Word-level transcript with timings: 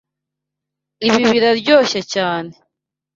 Ibi 1.07 1.21
biraryoshye 1.31 1.99
cyane. 2.13 2.51